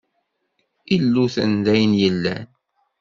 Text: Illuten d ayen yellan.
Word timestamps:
Illuten 0.95 1.53
d 1.65 1.67
ayen 1.73 1.93
yellan. 2.01 2.45